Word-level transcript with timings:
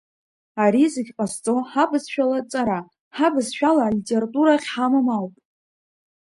Ари 0.63 0.85
зегь 0.93 1.11
ҟазҵо 1.17 1.55
ҳабызшәала 1.71 2.37
аҵара, 2.41 2.79
ҳабызшәала 3.15 3.83
алитература 3.85 4.51
ахьҳамам 4.55 5.07
ауп. 5.17 5.33